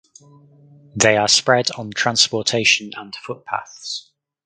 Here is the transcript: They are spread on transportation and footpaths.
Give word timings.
They 0.95 1.15
are 1.15 1.27
spread 1.27 1.69
on 1.77 1.91
transportation 1.91 2.89
and 2.97 3.15
footpaths. 3.17 4.09